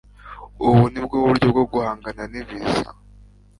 Ubu 0.67 0.83
ni 0.91 0.99
uburyo 1.21 1.47
bwo 1.53 1.63
guhangana 1.71 2.23
n’ibiza 2.31 2.89